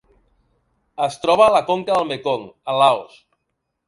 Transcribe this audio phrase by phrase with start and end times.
[1.07, 3.21] Es troba a la conca del Mekong a Laos.